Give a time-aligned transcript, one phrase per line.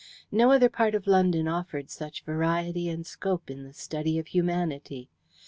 [0.31, 5.11] No other part of London offered such variety and scope in the study of humanity.